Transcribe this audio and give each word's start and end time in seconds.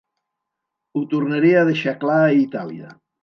Ho 0.99 1.03
tornaré 1.11 1.51
a 1.59 1.63
deixar 1.69 1.95
clar 2.05 2.17
a 2.31 2.35
Itàlia. 2.45 2.91